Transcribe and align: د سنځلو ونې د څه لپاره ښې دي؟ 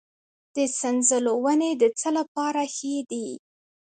د 0.55 0.57
سنځلو 0.79 1.33
ونې 1.43 1.71
د 1.81 1.83
څه 1.99 2.09
لپاره 2.17 2.61
ښې 2.75 2.95
دي؟ 3.11 3.27